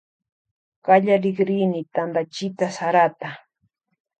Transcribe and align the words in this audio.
Kallarikrini 0.87 1.81
tantachita 1.93 2.65
sarata. 2.79 3.29